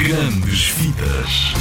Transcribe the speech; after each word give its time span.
Grandes 0.00 0.68
Vidas. 0.78 1.52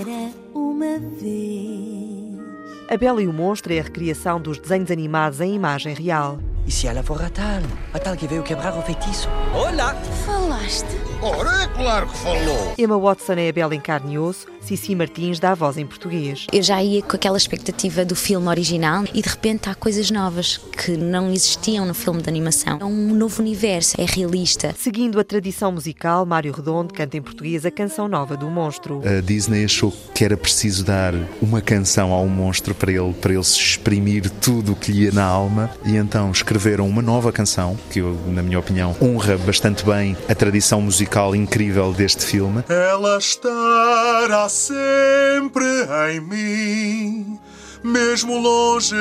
Era 0.00 0.32
uma 0.54 0.98
vez. 1.20 2.40
A 2.88 2.96
Bela 2.96 3.22
e 3.22 3.26
o 3.26 3.32
Monstro 3.34 3.74
é 3.74 3.80
a 3.80 3.82
recriação 3.82 4.40
dos 4.40 4.56
desenhos 4.56 4.90
animados 4.90 5.42
em 5.42 5.54
imagem 5.54 5.92
real. 5.94 6.38
E 6.70 6.72
se 6.72 6.86
ela 6.86 7.02
for 7.02 7.20
a 7.20 7.28
tal? 7.28 7.62
A 7.92 7.98
tal 7.98 8.16
que 8.16 8.28
veio 8.28 8.44
quebrar 8.44 8.78
o 8.78 8.82
feitiço? 8.82 9.28
Olá! 9.52 9.92
Falaste? 10.24 10.86
Ora, 11.20 11.64
é 11.64 11.66
claro 11.66 12.06
que 12.06 12.16
falou. 12.18 12.74
Emma 12.78 12.96
Watson 12.96 13.32
é 13.32 13.48
a 13.48 13.52
Bela 13.52 13.74
em 13.74 13.80
carne 13.80 14.14
e 14.14 14.18
osso, 14.20 14.46
Cici 14.60 14.94
Martins 14.94 15.40
dá 15.40 15.50
a 15.50 15.54
voz 15.54 15.76
em 15.76 15.86
português. 15.86 16.46
Eu 16.52 16.62
já 16.62 16.82
ia 16.82 17.02
com 17.02 17.16
aquela 17.16 17.36
expectativa 17.36 18.04
do 18.04 18.14
filme 18.14 18.46
original 18.46 19.04
e 19.12 19.20
de 19.20 19.28
repente 19.28 19.68
há 19.68 19.74
coisas 19.74 20.10
novas 20.10 20.58
que 20.58 20.96
não 20.96 21.30
existiam 21.30 21.84
no 21.84 21.92
filme 21.92 22.22
de 22.22 22.28
animação. 22.28 22.78
É 22.80 22.84
um 22.84 23.14
novo 23.14 23.42
universo, 23.42 24.00
é 24.00 24.04
realista. 24.04 24.74
Seguindo 24.78 25.18
a 25.18 25.24
tradição 25.24 25.72
musical, 25.72 26.24
Mário 26.24 26.52
Redondo 26.52 26.94
canta 26.94 27.16
em 27.16 27.22
português 27.22 27.66
a 27.66 27.70
canção 27.70 28.06
nova 28.06 28.36
do 28.36 28.48
monstro. 28.48 29.02
A 29.04 29.20
Disney 29.20 29.64
achou 29.64 29.92
que 30.14 30.24
era 30.24 30.36
preciso 30.36 30.84
dar 30.84 31.14
uma 31.42 31.60
canção 31.60 32.12
ao 32.12 32.26
monstro 32.26 32.74
para 32.74 32.92
ele, 32.92 33.12
para 33.14 33.34
ele 33.34 33.44
se 33.44 33.58
exprimir 33.58 34.30
tudo 34.30 34.72
o 34.72 34.76
que 34.76 34.92
lhe 34.92 35.02
ia 35.04 35.12
na 35.12 35.24
alma 35.24 35.70
e 35.84 35.96
então 35.96 36.30
escreveram 36.60 36.86
uma 36.86 37.00
nova 37.00 37.32
canção 37.32 37.74
que, 37.90 38.00
eu, 38.00 38.14
na 38.26 38.42
minha 38.42 38.58
opinião, 38.58 38.94
honra 39.00 39.38
bastante 39.38 39.82
bem 39.82 40.14
a 40.28 40.34
tradição 40.34 40.82
musical 40.82 41.34
incrível 41.34 41.90
deste 41.90 42.22
filme. 42.22 42.62
Ela 42.68 43.16
estará 43.16 44.46
sempre 44.46 45.64
em 46.12 46.20
mim, 46.20 47.38
mesmo 47.82 48.38
longe, 48.38 48.94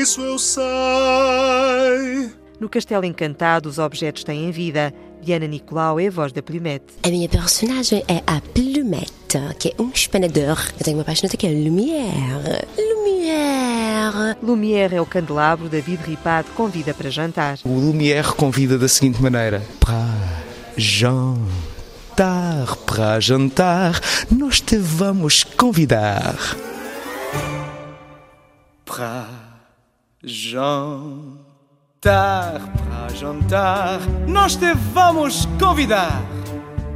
isso 0.00 0.20
eu 0.20 0.38
sei. 0.38 0.62
No 2.60 2.68
Castelo 2.68 3.04
Encantado, 3.04 3.68
os 3.68 3.80
objetos 3.80 4.22
têm 4.22 4.52
vida. 4.52 4.94
Diana 5.20 5.48
Nicolau 5.48 5.98
é 5.98 6.06
a 6.06 6.10
voz 6.10 6.30
da 6.30 6.40
Plumette. 6.40 6.94
A 7.02 7.08
minha 7.08 7.28
personagem 7.28 8.04
é 8.06 8.22
a 8.28 8.40
Plumette, 8.40 9.40
que 9.58 9.74
é 9.76 9.82
um 9.82 9.90
espanador. 9.90 10.56
Eu 10.78 10.84
tenho 10.84 10.98
uma 10.98 11.04
paixoneta 11.04 11.36
que 11.36 11.48
é 11.48 11.50
Lumière. 11.50 12.64
Lumière. 14.16 14.36
Lumière 14.42 14.94
é 14.94 15.00
o 15.00 15.06
candelabro, 15.06 15.68
David 15.68 16.00
Ripado 16.04 16.48
convida 16.54 16.94
para 16.94 17.10
jantar. 17.10 17.58
O 17.64 17.78
Lumière 17.78 18.32
convida 18.34 18.78
da 18.78 18.88
seguinte 18.88 19.22
maneira: 19.22 19.62
para 19.78 20.08
jantar, 20.76 21.36
para 22.86 23.20
jantar, 23.20 24.00
nós 24.30 24.60
te 24.60 24.78
vamos 24.78 25.44
convidar. 25.44 26.34
Para 28.84 29.28
jantar, 30.22 31.36
para 32.00 33.14
jantar, 33.14 34.00
nós 34.26 34.56
te 34.56 34.72
vamos 34.92 35.46
convidar. 35.58 36.22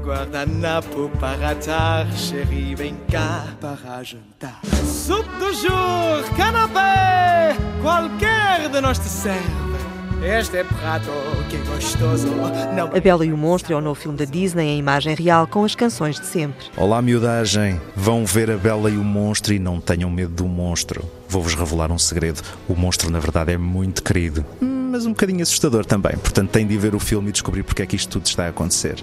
Guardanapo 0.03 1.11
para 1.21 1.51
atar, 1.51 2.11
chéri, 2.13 2.75
vem 2.75 2.97
cá 3.11 3.45
para 3.61 4.03
jantar. 4.03 4.61
Soupe 4.85 5.29
do 5.39 5.53
jour, 5.53 6.37
canapé, 6.37 7.55
qualquer 7.83 8.71
de 8.71 8.81
nós 8.81 8.99
te 8.99 9.09
serve. 9.09 9.71
Este 10.23 10.59
é 10.59 10.65
prato, 10.65 11.11
que 11.49 11.57
gostoso. 11.59 12.29
Não... 12.75 12.95
A 12.95 13.01
Bela 13.01 13.25
e 13.25 13.33
o 13.33 13.37
Monstro 13.39 13.73
é 13.73 13.77
o 13.77 13.81
novo 13.81 13.99
filme 13.99 14.19
da 14.19 14.27
Disney 14.27 14.67
em 14.67 14.79
imagem 14.79 15.15
real 15.15 15.47
com 15.47 15.65
as 15.65 15.75
canções 15.75 16.21
de 16.21 16.27
sempre. 16.27 16.67
Olá, 16.77 17.01
miudagem. 17.01 17.81
Vão 17.97 18.27
ver 18.27 18.51
a 18.51 18.57
Bela 18.59 18.91
e 18.91 18.99
o 18.99 19.05
Monstro 19.05 19.55
e 19.55 19.59
não 19.59 19.81
tenham 19.81 20.11
medo 20.11 20.35
do 20.35 20.47
monstro. 20.47 21.09
Vou-vos 21.27 21.55
revelar 21.55 21.91
um 21.91 21.99
segredo. 21.99 22.43
O 22.69 22.75
monstro, 22.75 23.11
na 23.11 23.19
verdade, 23.19 23.53
é 23.53 23.57
muito 23.57 24.03
querido, 24.03 24.45
mas 24.91 25.07
um 25.07 25.11
bocadinho 25.11 25.43
assustador 25.43 25.85
também. 25.85 26.13
Portanto, 26.19 26.51
têm 26.51 26.67
de 26.67 26.77
ver 26.77 26.95
o 26.95 26.99
filme 26.99 27.29
e 27.29 27.33
descobrir 27.33 27.63
porque 27.63 27.83
é 27.83 27.87
que 27.87 27.97
isto 27.97 28.11
tudo 28.11 28.27
está 28.27 28.47
a 28.47 28.49
acontecer. 28.49 29.03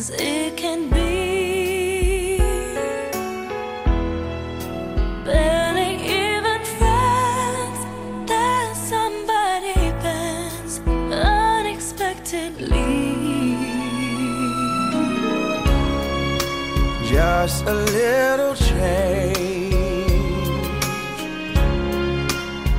As 0.00 0.39
Just 17.12 17.64
a 17.66 17.74
little 17.74 18.54
change, 18.54 20.04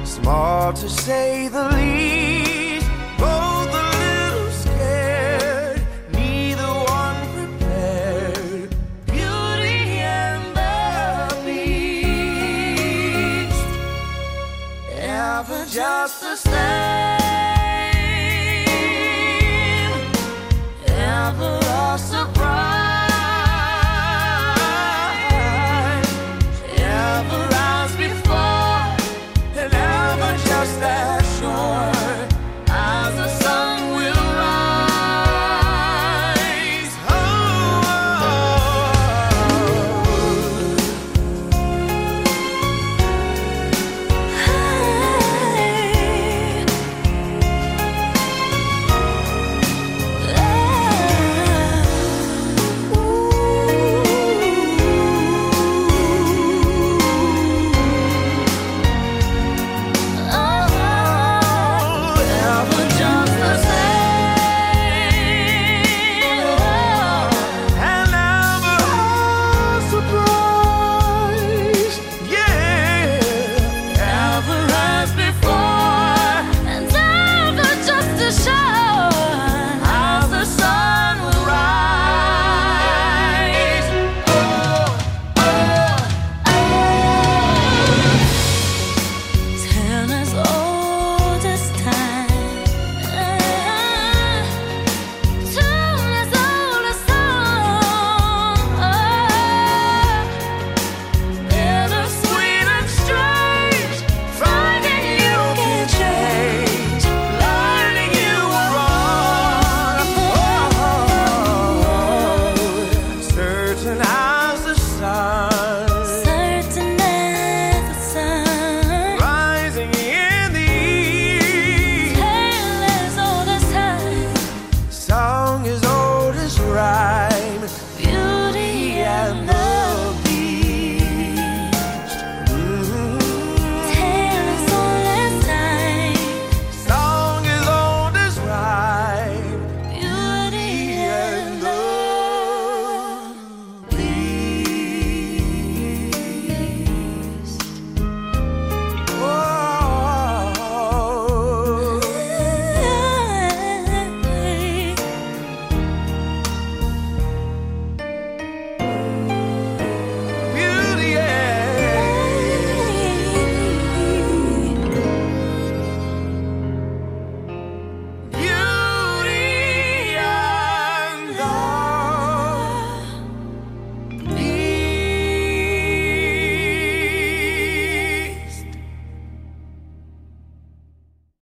small 0.06 0.74
to 0.74 0.90
say 0.90 1.48
the 1.50 1.64
least. 1.76 2.88
Both 3.20 3.74
a 3.74 3.90
little 4.00 4.52
scared, 4.52 5.82
neither 6.14 6.72
one 6.98 7.20
prepared. 7.36 8.70
Beauty 9.08 9.82
and 10.00 10.44
the 10.56 10.74
Beast, 11.46 12.82
ever 14.92 15.66
just 15.66 16.24
a 16.24 16.36